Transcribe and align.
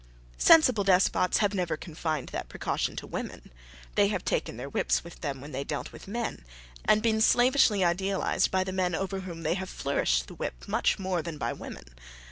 Sensible 0.39 0.83
despots 0.83 1.37
have 1.37 1.53
never 1.53 1.77
confined 1.77 2.29
that 2.29 2.49
precaution 2.49 2.95
to 2.95 3.05
women: 3.05 3.51
they 3.93 4.07
have 4.07 4.25
taken 4.25 4.57
their 4.57 4.67
whips 4.67 5.03
with 5.03 5.21
them 5.21 5.39
when 5.39 5.51
they 5.51 5.59
have 5.59 5.67
dealt 5.67 5.91
with 5.91 6.07
men, 6.07 6.43
and 6.85 7.03
been 7.03 7.21
slavishly 7.21 7.83
idealized 7.83 8.49
by 8.49 8.63
the 8.63 8.71
men 8.73 8.95
over 8.95 9.19
whom 9.19 9.43
they 9.43 9.53
have 9.53 9.69
flourished 9.69 10.25
the 10.25 10.33
whip 10.33 10.67
much 10.67 10.97
more 10.97 11.21
than 11.21 11.37
by 11.37 11.53
women. 11.53 11.83